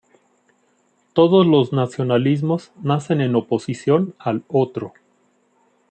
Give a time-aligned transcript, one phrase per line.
[1.13, 4.93] Todos los nacionalismos nacen en oposición al "otro".